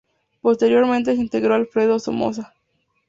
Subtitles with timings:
[0.41, 2.55] Posteriormente se integró Alfredo Somoza.